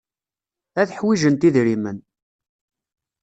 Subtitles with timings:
[0.79, 1.97] Ad ḥwijent idrimen.